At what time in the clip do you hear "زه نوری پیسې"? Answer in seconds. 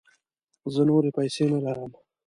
0.73-1.43